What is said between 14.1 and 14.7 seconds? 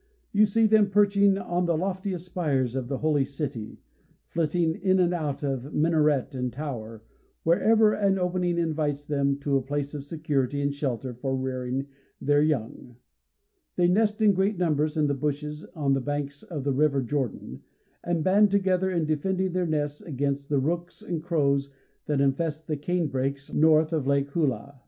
in great